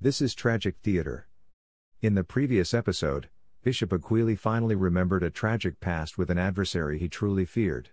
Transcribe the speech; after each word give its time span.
This 0.00 0.20
is 0.20 0.32
Tragic 0.32 0.76
Theater. 0.80 1.26
In 2.02 2.14
the 2.14 2.22
previous 2.22 2.72
episode, 2.72 3.30
Bishop 3.64 3.90
Agcaoili 3.90 4.38
finally 4.38 4.76
remembered 4.76 5.24
a 5.24 5.30
tragic 5.30 5.80
past 5.80 6.16
with 6.16 6.30
an 6.30 6.38
adversary 6.38 7.00
he 7.00 7.08
truly 7.08 7.44
feared. 7.44 7.88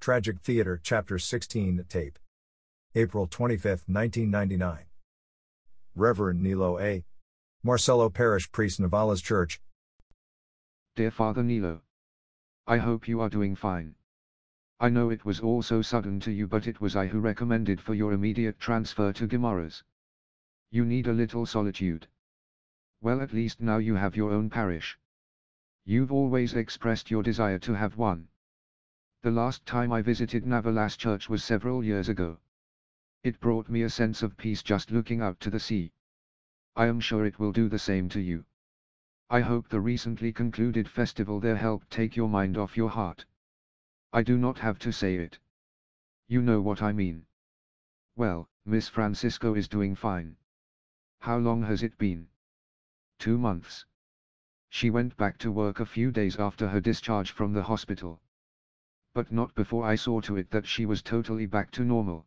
Tragic 0.00 0.40
Theater, 0.40 0.80
Chapter 0.82 1.20
16, 1.20 1.84
Tape. 1.88 2.18
April 2.96 3.28
25, 3.28 3.84
1999. 3.86 4.78
Reverend 5.94 6.42
Nilo 6.42 6.80
A. 6.80 7.04
Marcelo 7.66 8.10
Parish 8.10 8.52
Priest 8.52 8.78
Navalas 8.78 9.22
Church. 9.22 9.58
Dear 10.96 11.10
Father 11.10 11.42
Nilo. 11.42 11.80
I 12.66 12.76
hope 12.76 13.08
you 13.08 13.22
are 13.22 13.30
doing 13.30 13.56
fine. 13.56 13.94
I 14.78 14.90
know 14.90 15.08
it 15.08 15.24
was 15.24 15.40
all 15.40 15.62
so 15.62 15.80
sudden 15.80 16.20
to 16.20 16.30
you 16.30 16.46
but 16.46 16.66
it 16.66 16.82
was 16.82 16.94
I 16.94 17.06
who 17.06 17.20
recommended 17.20 17.80
for 17.80 17.94
your 17.94 18.12
immediate 18.12 18.60
transfer 18.60 19.14
to 19.14 19.26
Guimaras. 19.26 19.82
You 20.70 20.84
need 20.84 21.06
a 21.06 21.14
little 21.14 21.46
solitude. 21.46 22.06
Well 23.00 23.22
at 23.22 23.32
least 23.32 23.62
now 23.62 23.78
you 23.78 23.94
have 23.94 24.14
your 24.14 24.30
own 24.30 24.50
parish. 24.50 24.98
You've 25.86 26.12
always 26.12 26.52
expressed 26.52 27.10
your 27.10 27.22
desire 27.22 27.60
to 27.60 27.72
have 27.72 27.96
one. 27.96 28.28
The 29.22 29.30
last 29.30 29.64
time 29.64 29.90
I 29.90 30.02
visited 30.02 30.44
Navalas 30.44 30.98
Church 30.98 31.30
was 31.30 31.42
several 31.42 31.82
years 31.82 32.10
ago. 32.10 32.40
It 33.22 33.40
brought 33.40 33.70
me 33.70 33.80
a 33.80 33.88
sense 33.88 34.22
of 34.22 34.36
peace 34.36 34.62
just 34.62 34.90
looking 34.90 35.22
out 35.22 35.40
to 35.40 35.48
the 35.48 35.58
sea. 35.58 35.94
I 36.76 36.86
am 36.86 36.98
sure 36.98 37.24
it 37.24 37.38
will 37.38 37.52
do 37.52 37.68
the 37.68 37.78
same 37.78 38.08
to 38.08 38.20
you. 38.20 38.44
I 39.30 39.40
hope 39.40 39.68
the 39.68 39.80
recently 39.80 40.32
concluded 40.32 40.88
festival 40.88 41.38
there 41.38 41.56
helped 41.56 41.88
take 41.88 42.16
your 42.16 42.28
mind 42.28 42.56
off 42.56 42.76
your 42.76 42.90
heart. 42.90 43.24
I 44.12 44.22
do 44.22 44.36
not 44.36 44.58
have 44.58 44.80
to 44.80 44.92
say 44.92 45.14
it. 45.16 45.38
You 46.26 46.42
know 46.42 46.60
what 46.60 46.82
I 46.82 46.92
mean. 46.92 47.26
Well, 48.16 48.48
Miss 48.64 48.88
Francisco 48.88 49.54
is 49.54 49.68
doing 49.68 49.94
fine. 49.94 50.36
How 51.20 51.38
long 51.38 51.62
has 51.62 51.84
it 51.84 51.96
been? 51.96 52.26
Two 53.20 53.38
months. 53.38 53.86
She 54.68 54.90
went 54.90 55.16
back 55.16 55.38
to 55.38 55.52
work 55.52 55.78
a 55.78 55.86
few 55.86 56.10
days 56.10 56.36
after 56.36 56.68
her 56.68 56.80
discharge 56.80 57.30
from 57.30 57.52
the 57.52 57.62
hospital. 57.62 58.20
But 59.12 59.30
not 59.30 59.54
before 59.54 59.84
I 59.84 59.94
saw 59.94 60.20
to 60.22 60.36
it 60.36 60.50
that 60.50 60.66
she 60.66 60.86
was 60.86 61.02
totally 61.02 61.46
back 61.46 61.70
to 61.72 61.84
normal. 61.84 62.26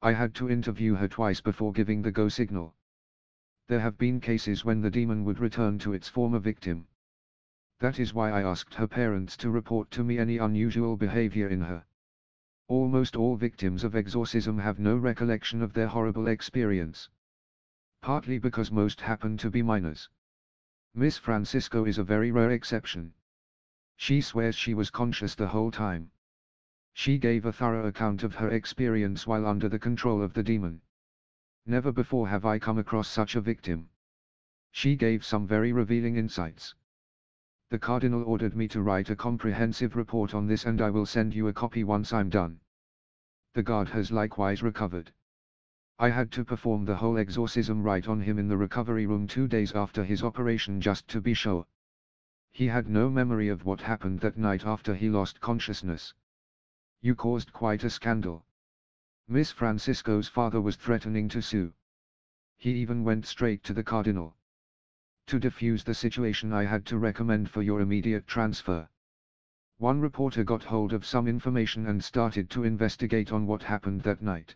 I 0.00 0.12
had 0.12 0.36
to 0.36 0.48
interview 0.48 0.94
her 0.94 1.08
twice 1.08 1.40
before 1.40 1.72
giving 1.72 2.02
the 2.02 2.12
go 2.12 2.28
signal. 2.28 2.76
There 3.68 3.80
have 3.80 3.98
been 3.98 4.20
cases 4.20 4.64
when 4.64 4.80
the 4.80 4.90
demon 4.92 5.24
would 5.24 5.40
return 5.40 5.80
to 5.80 5.92
its 5.92 6.08
former 6.08 6.38
victim. 6.38 6.86
That 7.80 7.98
is 7.98 8.14
why 8.14 8.30
I 8.30 8.42
asked 8.42 8.74
her 8.74 8.86
parents 8.86 9.36
to 9.38 9.50
report 9.50 9.90
to 9.90 10.04
me 10.04 10.18
any 10.18 10.38
unusual 10.38 10.96
behavior 10.96 11.48
in 11.48 11.62
her. 11.62 11.84
Almost 12.68 13.16
all 13.16 13.34
victims 13.36 13.82
of 13.82 13.96
exorcism 13.96 14.58
have 14.58 14.78
no 14.78 14.96
recollection 14.96 15.62
of 15.62 15.72
their 15.72 15.88
horrible 15.88 16.28
experience. 16.28 17.08
Partly 18.02 18.38
because 18.38 18.70
most 18.70 19.00
happen 19.00 19.36
to 19.38 19.50
be 19.50 19.62
minors. 19.62 20.08
Miss 20.94 21.18
Francisco 21.18 21.84
is 21.84 21.98
a 21.98 22.04
very 22.04 22.30
rare 22.30 22.52
exception. 22.52 23.14
She 23.96 24.20
swears 24.20 24.54
she 24.54 24.74
was 24.74 24.90
conscious 24.90 25.34
the 25.34 25.48
whole 25.48 25.72
time. 25.72 26.12
She 26.94 27.18
gave 27.18 27.44
a 27.44 27.52
thorough 27.52 27.86
account 27.86 28.22
of 28.22 28.36
her 28.36 28.48
experience 28.48 29.26
while 29.26 29.44
under 29.44 29.68
the 29.68 29.80
control 29.80 30.22
of 30.22 30.34
the 30.34 30.44
demon. 30.44 30.82
Never 31.68 31.90
before 31.90 32.28
have 32.28 32.44
I 32.44 32.60
come 32.60 32.78
across 32.78 33.08
such 33.08 33.34
a 33.34 33.40
victim. 33.40 33.88
She 34.70 34.94
gave 34.94 35.24
some 35.24 35.48
very 35.48 35.72
revealing 35.72 36.14
insights. 36.16 36.76
The 37.70 37.78
Cardinal 37.80 38.22
ordered 38.22 38.54
me 38.54 38.68
to 38.68 38.82
write 38.82 39.10
a 39.10 39.16
comprehensive 39.16 39.96
report 39.96 40.32
on 40.32 40.46
this 40.46 40.64
and 40.64 40.80
I 40.80 40.90
will 40.90 41.06
send 41.06 41.34
you 41.34 41.48
a 41.48 41.52
copy 41.52 41.82
once 41.82 42.12
I'm 42.12 42.28
done. 42.28 42.60
The 43.54 43.64
guard 43.64 43.88
has 43.88 44.12
likewise 44.12 44.62
recovered. 44.62 45.12
I 45.98 46.10
had 46.10 46.30
to 46.32 46.44
perform 46.44 46.84
the 46.84 46.94
whole 46.94 47.18
exorcism 47.18 47.82
rite 47.82 48.06
on 48.06 48.20
him 48.20 48.38
in 48.38 48.46
the 48.46 48.56
recovery 48.56 49.06
room 49.06 49.26
two 49.26 49.48
days 49.48 49.72
after 49.72 50.04
his 50.04 50.22
operation 50.22 50.80
just 50.80 51.08
to 51.08 51.20
be 51.20 51.34
sure. 51.34 51.66
He 52.52 52.68
had 52.68 52.88
no 52.88 53.10
memory 53.10 53.48
of 53.48 53.64
what 53.64 53.80
happened 53.80 54.20
that 54.20 54.38
night 54.38 54.64
after 54.64 54.94
he 54.94 55.10
lost 55.10 55.40
consciousness. 55.40 56.14
You 57.00 57.16
caused 57.16 57.52
quite 57.52 57.82
a 57.82 57.90
scandal. 57.90 58.45
Miss 59.28 59.50
Francisco's 59.50 60.28
father 60.28 60.60
was 60.60 60.76
threatening 60.76 61.28
to 61.30 61.42
sue. 61.42 61.72
He 62.56 62.70
even 62.74 63.02
went 63.02 63.26
straight 63.26 63.64
to 63.64 63.74
the 63.74 63.82
cardinal. 63.82 64.36
To 65.26 65.40
defuse 65.40 65.82
the 65.82 65.94
situation 65.94 66.52
I 66.52 66.62
had 66.62 66.86
to 66.86 66.96
recommend 66.96 67.50
for 67.50 67.60
your 67.60 67.80
immediate 67.80 68.28
transfer. 68.28 68.88
One 69.78 70.00
reporter 70.00 70.44
got 70.44 70.62
hold 70.62 70.92
of 70.92 71.04
some 71.04 71.26
information 71.26 71.88
and 71.88 72.04
started 72.04 72.48
to 72.50 72.62
investigate 72.62 73.32
on 73.32 73.48
what 73.48 73.64
happened 73.64 74.02
that 74.02 74.22
night. 74.22 74.54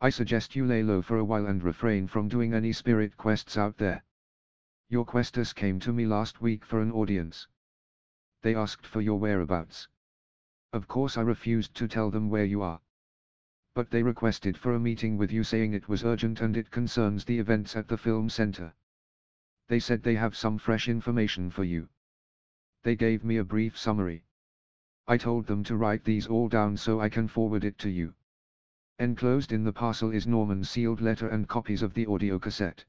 I 0.00 0.08
suggest 0.08 0.56
you 0.56 0.64
lay 0.64 0.82
low 0.82 1.02
for 1.02 1.18
a 1.18 1.24
while 1.24 1.46
and 1.46 1.62
refrain 1.62 2.06
from 2.06 2.26
doing 2.26 2.54
any 2.54 2.72
spirit 2.72 3.18
quests 3.18 3.58
out 3.58 3.76
there. 3.76 4.02
Your 4.88 5.04
questers 5.04 5.52
came 5.52 5.78
to 5.80 5.92
me 5.92 6.06
last 6.06 6.40
week 6.40 6.64
for 6.64 6.80
an 6.80 6.90
audience. 6.90 7.48
They 8.40 8.54
asked 8.54 8.86
for 8.86 9.02
your 9.02 9.18
whereabouts. 9.18 9.88
Of 10.72 10.88
course 10.88 11.18
I 11.18 11.20
refused 11.20 11.74
to 11.74 11.86
tell 11.86 12.10
them 12.10 12.30
where 12.30 12.46
you 12.46 12.62
are 12.62 12.80
but 13.74 13.90
they 13.90 14.04
requested 14.04 14.56
for 14.56 14.74
a 14.74 14.80
meeting 14.80 15.16
with 15.16 15.32
you 15.32 15.42
saying 15.42 15.74
it 15.74 15.88
was 15.88 16.04
urgent 16.04 16.40
and 16.40 16.56
it 16.56 16.70
concerns 16.70 17.24
the 17.24 17.40
events 17.40 17.74
at 17.74 17.88
the 17.88 17.96
film 17.96 18.28
center. 18.28 18.72
They 19.66 19.80
said 19.80 20.02
they 20.02 20.14
have 20.14 20.36
some 20.36 20.58
fresh 20.58 20.88
information 20.88 21.50
for 21.50 21.64
you. 21.64 21.88
They 22.84 22.94
gave 22.94 23.24
me 23.24 23.38
a 23.38 23.44
brief 23.44 23.76
summary. 23.76 24.24
I 25.08 25.16
told 25.16 25.46
them 25.46 25.64
to 25.64 25.76
write 25.76 26.04
these 26.04 26.28
all 26.28 26.48
down 26.48 26.76
so 26.76 27.00
I 27.00 27.08
can 27.08 27.26
forward 27.26 27.64
it 27.64 27.76
to 27.78 27.90
you. 27.90 28.14
Enclosed 29.00 29.50
in 29.50 29.64
the 29.64 29.72
parcel 29.72 30.12
is 30.12 30.24
Norman's 30.24 30.70
sealed 30.70 31.00
letter 31.00 31.28
and 31.28 31.48
copies 31.48 31.82
of 31.82 31.94
the 31.94 32.06
audio 32.06 32.38
cassette. 32.38 32.84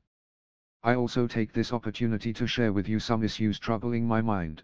I 0.83 0.93
also 0.93 1.25
take 1.25 1.51
this 1.51 1.73
opportunity 1.73 2.31
to 2.33 2.45
share 2.45 2.71
with 2.71 2.87
you 2.87 2.99
some 2.99 3.23
issues 3.23 3.57
troubling 3.57 4.07
my 4.07 4.21
mind. 4.21 4.61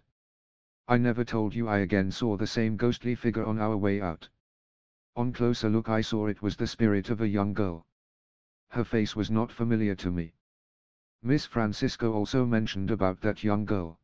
I 0.86 0.98
never 0.98 1.24
told 1.24 1.52
you 1.52 1.66
I 1.66 1.78
again 1.78 2.12
saw 2.12 2.36
the 2.36 2.46
same 2.46 2.76
ghostly 2.76 3.16
figure 3.16 3.44
on 3.44 3.58
our 3.58 3.76
way 3.76 4.00
out. 4.00 4.28
On 5.14 5.32
closer 5.32 5.68
look 5.68 5.88
I 5.88 6.00
saw 6.00 6.26
it 6.26 6.40
was 6.40 6.56
the 6.56 6.66
spirit 6.66 7.10
of 7.10 7.20
a 7.20 7.28
young 7.28 7.52
girl. 7.52 7.86
Her 8.70 8.82
face 8.82 9.14
was 9.14 9.30
not 9.30 9.52
familiar 9.52 9.94
to 9.96 10.10
me. 10.10 10.32
Miss 11.22 11.44
Francisco 11.44 12.12
also 12.12 12.46
mentioned 12.46 12.90
about 12.90 13.20
that 13.20 13.44
young 13.44 13.66
girl. 13.66 14.00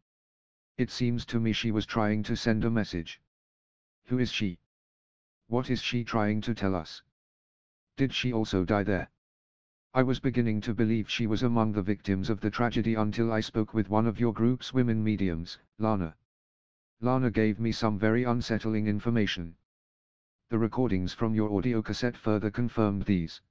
It 0.76 0.90
seems 0.90 1.24
to 1.26 1.40
me 1.40 1.52
she 1.52 1.70
was 1.70 1.86
trying 1.86 2.22
to 2.24 2.36
send 2.36 2.64
a 2.64 2.70
message. 2.70 3.20
Who 4.04 4.18
is 4.18 4.30
she? 4.30 4.58
What 5.46 5.70
is 5.70 5.80
she 5.80 6.04
trying 6.04 6.42
to 6.42 6.54
tell 6.54 6.74
us? 6.74 7.02
Did 7.96 8.12
she 8.12 8.32
also 8.32 8.64
die 8.64 8.84
there? 8.84 9.10
I 9.94 10.02
was 10.02 10.20
beginning 10.20 10.60
to 10.60 10.74
believe 10.74 11.10
she 11.10 11.26
was 11.26 11.42
among 11.42 11.72
the 11.72 11.82
victims 11.82 12.28
of 12.28 12.40
the 12.40 12.50
tragedy 12.50 12.94
until 12.94 13.32
I 13.32 13.40
spoke 13.40 13.72
with 13.72 13.88
one 13.88 14.06
of 14.06 14.20
your 14.20 14.34
group's 14.34 14.74
women 14.74 15.02
mediums, 15.02 15.58
Lana. 15.78 16.16
Lana 17.00 17.30
gave 17.30 17.58
me 17.58 17.72
some 17.72 17.98
very 17.98 18.24
unsettling 18.24 18.86
information. 18.86 19.56
The 20.50 20.58
recordings 20.58 21.12
from 21.12 21.34
your 21.34 21.54
audio 21.54 21.82
cassette 21.82 22.16
further 22.16 22.50
confirmed 22.50 23.02
these. 23.02 23.42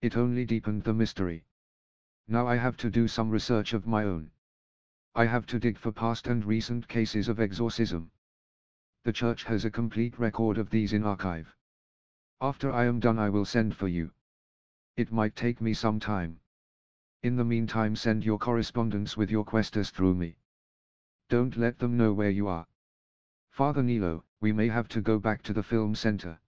It 0.00 0.16
only 0.16 0.46
deepened 0.46 0.84
the 0.84 0.94
mystery. 0.94 1.44
Now 2.26 2.46
I 2.46 2.56
have 2.56 2.78
to 2.78 2.90
do 2.90 3.08
some 3.08 3.28
research 3.28 3.74
of 3.74 3.86
my 3.86 4.04
own. 4.04 4.30
I 5.14 5.26
have 5.26 5.44
to 5.48 5.58
dig 5.58 5.76
for 5.76 5.92
past 5.92 6.26
and 6.26 6.42
recent 6.42 6.88
cases 6.88 7.28
of 7.28 7.38
exorcism. 7.38 8.10
The 9.02 9.12
church 9.12 9.44
has 9.44 9.66
a 9.66 9.70
complete 9.70 10.18
record 10.18 10.56
of 10.56 10.70
these 10.70 10.94
in 10.94 11.04
archive. 11.04 11.54
After 12.40 12.72
I 12.72 12.86
am 12.86 13.00
done 13.00 13.18
I 13.18 13.28
will 13.28 13.44
send 13.44 13.76
for 13.76 13.88
you. 13.88 14.10
It 14.96 15.12
might 15.12 15.36
take 15.36 15.60
me 15.60 15.74
some 15.74 16.00
time. 16.00 16.40
In 17.22 17.36
the 17.36 17.44
meantime 17.44 17.96
send 17.96 18.24
your 18.24 18.38
correspondence 18.38 19.14
with 19.14 19.30
your 19.30 19.44
questers 19.44 19.90
through 19.90 20.14
me. 20.14 20.36
Don't 21.28 21.58
let 21.58 21.78
them 21.78 21.98
know 21.98 22.14
where 22.14 22.30
you 22.30 22.48
are. 22.48 22.66
Father 23.50 23.82
Nilo, 23.82 24.24
we 24.44 24.52
may 24.52 24.68
have 24.68 24.88
to 24.88 25.00
go 25.00 25.18
back 25.18 25.40
to 25.40 25.54
the 25.54 25.62
film 25.62 25.94
center. 25.94 26.38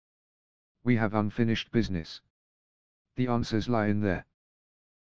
We 0.84 0.96
have 0.96 1.14
unfinished 1.14 1.72
business. 1.72 2.20
The 3.16 3.26
answers 3.26 3.70
lie 3.70 3.86
in 3.86 4.02
there. 4.02 4.26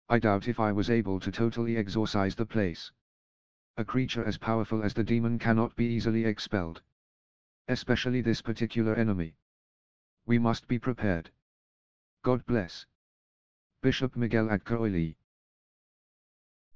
I 0.08 0.18
doubt 0.18 0.48
if 0.48 0.62
I 0.62 0.72
was 0.72 0.90
able 0.90 1.20
to 1.20 1.30
totally 1.30 1.76
exorcise 1.76 2.36
the 2.36 2.46
place. 2.46 2.94
A 3.76 3.84
creature 3.84 4.24
as 4.24 4.38
powerful 4.38 4.82
as 4.82 4.94
the 4.94 5.04
demon 5.04 5.38
cannot 5.40 5.76
be 5.76 5.84
easily 5.84 6.24
expelled. 6.24 6.82
Especially 7.68 8.22
this 8.22 8.42
particular 8.42 8.96
enemy. 8.96 9.36
We 10.26 10.40
must 10.40 10.66
be 10.66 10.80
prepared. 10.80 11.32
God 12.24 12.46
bless. 12.46 12.86
Bishop 13.82 14.16
Miguel 14.16 14.48
Agcaoili. 14.48 15.18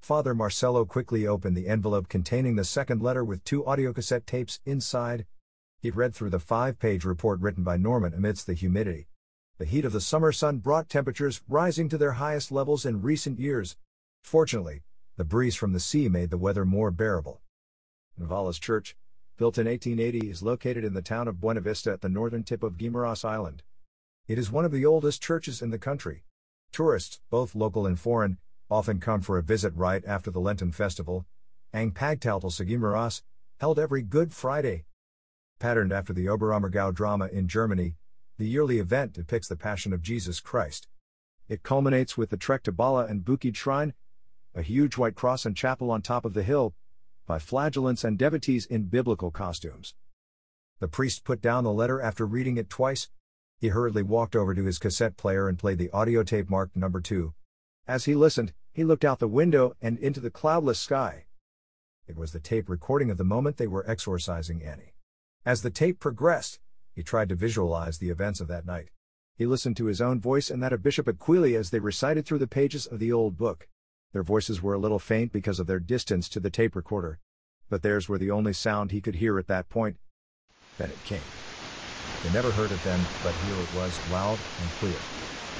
Father 0.00 0.34
Marcelo 0.34 0.84
quickly 0.84 1.26
opened 1.26 1.56
the 1.56 1.68
envelope 1.68 2.10
containing 2.10 2.56
the 2.56 2.64
second 2.64 3.00
letter 3.00 3.24
with 3.24 3.42
two 3.42 3.62
audiocassette 3.62 4.26
tapes 4.26 4.60
inside, 4.66 5.24
he 5.80 5.90
read 5.90 6.14
through 6.14 6.30
the 6.30 6.38
five 6.38 6.78
page 6.78 7.04
report 7.04 7.40
written 7.40 7.64
by 7.64 7.76
Norman 7.76 8.14
amidst 8.14 8.46
the 8.46 8.54
humidity. 8.54 9.08
The 9.58 9.64
heat 9.64 9.84
of 9.84 9.92
the 9.92 10.00
summer 10.00 10.30
sun 10.30 10.58
brought 10.58 10.88
temperatures 10.88 11.42
rising 11.48 11.88
to 11.88 11.98
their 11.98 12.12
highest 12.12 12.52
levels 12.52 12.86
in 12.86 13.02
recent 13.02 13.38
years. 13.38 13.76
Fortunately, 14.22 14.82
The 15.20 15.24
breeze 15.24 15.54
from 15.54 15.74
the 15.74 15.80
sea 15.80 16.08
made 16.08 16.30
the 16.30 16.38
weather 16.38 16.64
more 16.64 16.90
bearable. 16.90 17.42
Navalas 18.18 18.58
Church, 18.58 18.96
built 19.36 19.58
in 19.58 19.66
1880, 19.66 20.30
is 20.30 20.42
located 20.42 20.82
in 20.82 20.94
the 20.94 21.02
town 21.02 21.28
of 21.28 21.38
Buena 21.38 21.60
Vista 21.60 21.92
at 21.92 22.00
the 22.00 22.08
northern 22.08 22.42
tip 22.42 22.62
of 22.62 22.78
Guimaras 22.78 23.22
Island. 23.22 23.62
It 24.28 24.38
is 24.38 24.50
one 24.50 24.64
of 24.64 24.72
the 24.72 24.86
oldest 24.86 25.22
churches 25.22 25.60
in 25.60 25.68
the 25.68 25.78
country. 25.78 26.24
Tourists, 26.72 27.20
both 27.28 27.54
local 27.54 27.86
and 27.86 28.00
foreign, 28.00 28.38
often 28.70 28.98
come 28.98 29.20
for 29.20 29.36
a 29.36 29.42
visit 29.42 29.74
right 29.76 30.02
after 30.06 30.30
the 30.30 30.40
Lenten 30.40 30.72
festival, 30.72 31.26
Ang 31.74 31.90
Pagtaltal 31.90 32.50
sa 32.50 32.64
Guimaras, 32.64 33.20
held 33.58 33.78
every 33.78 34.00
Good 34.00 34.32
Friday. 34.32 34.84
Patterned 35.60 35.92
after 35.92 36.14
the 36.14 36.26
Oberammergau 36.26 36.94
drama 36.94 37.26
in 37.26 37.46
Germany, 37.46 37.94
the 38.38 38.48
yearly 38.48 38.78
event 38.78 39.12
depicts 39.12 39.46
the 39.46 39.56
Passion 39.56 39.92
of 39.92 40.00
Jesus 40.00 40.40
Christ. 40.40 40.88
It 41.50 41.62
culminates 41.62 42.16
with 42.16 42.30
the 42.30 42.38
trek 42.38 42.62
to 42.62 42.72
Balaan 42.72 43.22
Bukid 43.22 43.56
Shrine, 43.56 43.92
a 44.54 44.62
huge 44.62 44.96
white 44.96 45.14
cross 45.14 45.44
and 45.44 45.54
chapel 45.54 45.90
on 45.90 46.00
top 46.00 46.24
of 46.24 46.32
the 46.32 46.42
hill, 46.42 46.72
by 47.26 47.38
flagellants 47.38 48.04
and 48.04 48.16
devotees 48.16 48.64
in 48.64 48.84
biblical 48.84 49.30
costumes. 49.30 49.94
The 50.78 50.88
priest 50.88 51.24
put 51.24 51.42
down 51.42 51.64
the 51.64 51.72
letter 51.72 52.00
after 52.00 52.24
reading 52.24 52.56
it 52.56 52.70
twice. 52.70 53.10
He 53.58 53.68
hurriedly 53.68 54.02
walked 54.02 54.34
over 54.34 54.54
to 54.54 54.64
his 54.64 54.78
cassette 54.78 55.18
player 55.18 55.46
and 55.46 55.58
played 55.58 55.76
the 55.76 55.90
audio 55.90 56.22
tape 56.22 56.48
marked 56.48 56.74
number 56.74 57.02
two. 57.02 57.34
As 57.86 58.06
he 58.06 58.14
listened, 58.14 58.54
he 58.72 58.82
looked 58.82 59.04
out 59.04 59.18
the 59.18 59.28
window 59.28 59.74
and 59.82 59.98
into 59.98 60.20
the 60.20 60.30
cloudless 60.30 60.80
sky. 60.80 61.26
It 62.08 62.16
was 62.16 62.32
the 62.32 62.40
tape 62.40 62.70
recording 62.70 63.10
of 63.10 63.18
the 63.18 63.24
moment 63.24 63.58
they 63.58 63.66
were 63.66 63.84
exorcising 63.86 64.64
Annie. 64.64 64.94
As 65.46 65.62
the 65.62 65.70
tape 65.70 66.00
progressed, 66.00 66.58
he 66.94 67.02
tried 67.02 67.30
to 67.30 67.34
visualize 67.34 67.96
the 67.98 68.10
events 68.10 68.40
of 68.40 68.48
that 68.48 68.66
night. 68.66 68.90
He 69.36 69.46
listened 69.46 69.76
to 69.78 69.86
his 69.86 70.00
own 70.00 70.20
voice 70.20 70.50
and 70.50 70.62
that 70.62 70.72
of 70.74 70.82
Bishop 70.82 71.06
Agcaoili 71.06 71.58
as 71.58 71.70
they 71.70 71.78
recited 71.78 72.26
through 72.26 72.40
the 72.40 72.46
pages 72.46 72.86
of 72.86 72.98
the 72.98 73.10
old 73.10 73.38
book. 73.38 73.66
Their 74.12 74.22
voices 74.22 74.60
were 74.62 74.74
a 74.74 74.78
little 74.78 74.98
faint 74.98 75.32
because 75.32 75.58
of 75.58 75.66
their 75.66 75.80
distance 75.80 76.28
to 76.30 76.40
the 76.40 76.50
tape 76.50 76.76
recorder. 76.76 77.20
But 77.70 77.82
theirs 77.82 78.06
were 78.06 78.18
the 78.18 78.30
only 78.30 78.52
sound 78.52 78.90
he 78.90 79.00
could 79.00 79.14
hear 79.14 79.38
at 79.38 79.46
that 79.46 79.70
point. 79.70 79.96
Then 80.76 80.90
it 80.90 81.04
came. 81.04 81.22
They 82.22 82.32
never 82.34 82.50
heard 82.50 82.70
it 82.70 82.82
then, 82.84 83.00
but 83.22 83.32
here 83.32 83.56
it 83.62 83.74
was, 83.74 83.98
loud 84.10 84.38
and 84.60 84.70
clear. 84.78 84.98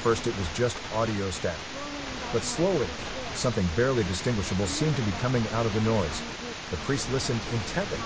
First 0.02 0.26
it 0.26 0.36
was 0.36 0.48
just 0.54 0.76
audio 0.94 1.30
static. 1.30 1.58
But 2.34 2.42
slowly, 2.42 2.86
something 3.34 3.66
barely 3.76 4.02
distinguishable 4.04 4.66
seemed 4.66 4.96
to 4.96 5.02
be 5.02 5.10
coming 5.22 5.44
out 5.52 5.64
of 5.64 5.72
the 5.72 5.80
noise. 5.80 6.20
The 6.70 6.76
priest 6.78 7.10
listened 7.12 7.40
intently, 7.52 7.98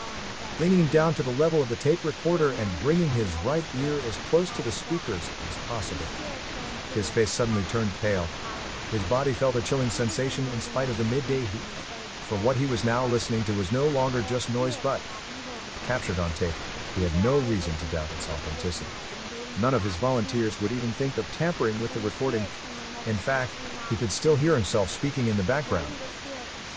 leaning 0.61 0.87
down 0.87 1.15
to 1.15 1.23
the 1.23 1.33
level 1.33 1.61
of 1.61 1.69
the 1.69 1.77
tape 1.77 2.05
recorder 2.05 2.51
and 2.53 2.81
bringing 2.81 3.09
his 3.11 3.33
right 3.45 3.65
ear 3.81 3.99
as 4.07 4.17
close 4.29 4.51
to 4.51 4.63
the 4.63 4.71
speakers 4.71 5.29
as 5.51 5.67
possible. 5.67 6.07
His 6.95 7.11
face 7.11 7.31
suddenly 7.31 7.63
turned 7.65 7.91
pale, 8.01 8.27
his 8.91 9.03
body 9.05 9.33
felt 9.33 9.57
a 9.57 9.63
chilling 9.63 9.91
sensation 9.91 10.47
in 10.55 10.61
spite 10.61 10.89
of 10.89 10.97
the 10.99 11.05
midday 11.05 11.41
heat. 11.41 11.67
For 12.29 12.39
what 12.39 12.57
he 12.57 12.67
was 12.67 12.85
now 12.85 13.07
listening 13.07 13.43
to 13.45 13.53
was 13.55 13.73
no 13.73 13.89
longer 13.89 14.23
just 14.29 14.55
noise 14.55 14.77
but 14.77 15.01
captured 15.87 16.19
on 16.21 16.31
tape. 16.33 16.55
He 16.95 17.03
had 17.03 17.25
no 17.25 17.39
reason 17.41 17.75
to 17.75 17.85
doubt 17.87 18.11
its 18.13 18.29
authenticity. 18.29 18.89
None 19.61 19.75
of 19.75 19.83
his 19.83 19.97
volunteers 19.97 20.61
would 20.61 20.71
even 20.71 20.93
think 20.93 21.19
of 21.19 21.27
tampering 21.33 21.79
with 21.81 21.93
the 21.93 22.01
recording. 22.01 22.43
In 23.07 23.17
fact, 23.17 23.51
he 23.91 23.97
could 23.97 24.13
still 24.13 24.37
hear 24.37 24.55
himself 24.55 24.91
speaking 24.91 25.27
in 25.27 25.37
the 25.37 25.43
background. 25.43 25.93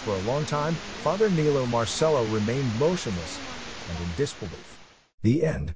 For 0.03 0.15
a 0.15 0.21
long 0.21 0.45
time, 0.45 0.73
Father 1.03 1.29
Nilo 1.29 1.67
Marcelo 1.67 2.25
remained 2.25 2.79
motionless 2.79 3.39
and 3.89 3.99
in 3.99 4.15
disbelief. 4.15 4.79
The 5.23 5.43
end. 5.43 5.75